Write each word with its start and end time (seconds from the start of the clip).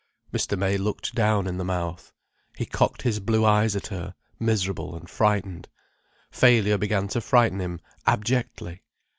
Mr. 0.33 0.57
May 0.57 0.79
looked 0.79 1.13
down 1.13 1.45
in 1.45 1.57
the 1.59 1.63
mouth. 1.63 2.11
He 2.57 2.65
cocked 2.65 3.03
his 3.03 3.19
blue 3.19 3.45
eyes 3.45 3.75
at 3.75 3.85
her, 3.89 4.15
miserable 4.39 4.95
and 4.95 5.07
frightened. 5.07 5.69
Failure 6.31 6.79
began 6.79 7.07
to 7.09 7.21
frighten 7.21 7.59
him 7.59 7.81
abjectly. 8.07 8.81